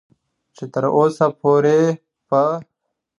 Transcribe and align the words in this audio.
چې 0.55 0.63
تر 0.73 0.85
اوسه 0.97 1.27
پورې 1.39 1.79
په 2.27 2.41